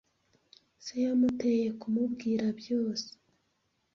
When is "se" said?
0.83-0.95